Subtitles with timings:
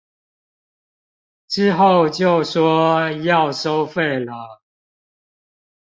[1.47, 4.63] 之後就說要收費了